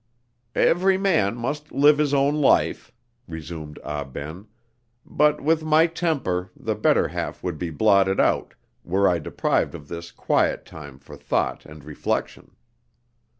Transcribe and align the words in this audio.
"Every 0.55 0.97
man 0.97 1.35
must 1.37 1.71
live 1.71 1.99
his 1.99 2.11
own 2.11 2.33
life," 2.33 2.91
resumed 3.27 3.77
Ah 3.83 4.03
Ben; 4.03 4.47
"but 5.05 5.41
with 5.41 5.63
my 5.63 5.85
temper, 5.85 6.49
the 6.57 6.73
better 6.73 7.09
half 7.09 7.43
would 7.43 7.59
be 7.59 7.69
blotted 7.69 8.19
out, 8.19 8.55
were 8.83 9.07
I 9.07 9.19
deprived 9.19 9.75
of 9.75 9.89
this 9.89 10.11
quiet 10.11 10.65
time 10.65 10.97
for 10.97 11.15
thought 11.15 11.67
and 11.67 11.83
reflection." 11.85 12.55